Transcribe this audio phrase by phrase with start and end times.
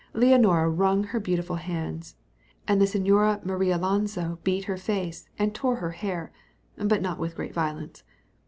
[0.15, 2.15] Leonora wrung her beautiful hands;
[2.67, 6.31] and the Señora Marialonso beat her face, and tore her hair,
[6.75, 8.01] but not with great violence.